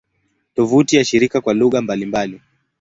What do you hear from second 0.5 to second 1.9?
Tovuti ya shirika kwa lugha